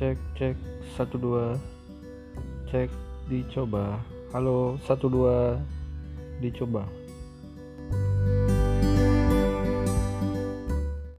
cek 0.00 0.16
cek 0.32 0.56
satu 0.96 1.20
dua 1.20 1.60
cek 2.72 2.88
dicoba. 3.28 4.00
Halo 4.32 4.80
satu 4.88 5.12
dua 5.12 5.60
dicoba. 6.40 6.88